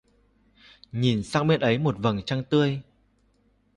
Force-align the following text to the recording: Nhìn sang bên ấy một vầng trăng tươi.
Nhìn 0.91 1.23
sang 1.23 1.47
bên 1.47 1.59
ấy 1.59 1.77
một 1.77 1.95
vầng 1.99 2.21
trăng 2.25 2.43
tươi. 2.49 2.81